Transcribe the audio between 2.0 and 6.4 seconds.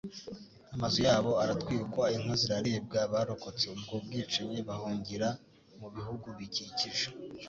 inka ziraribwa, abarokotse ubwo bwicanyi bahungira mu bihugu